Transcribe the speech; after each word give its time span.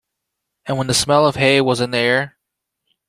And 0.65 0.79
when 0.79 0.87
the 0.87 0.95
smell 0.95 1.27
of 1.27 1.35
hay 1.35 1.61
was 1.61 1.79
in 1.79 1.91
the 1.91 1.97
air! 1.99 2.37